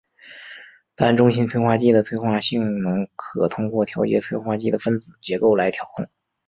[0.95, 6.09] 单中心催化剂的催化性能可通过调节催化剂的分子结构来调控。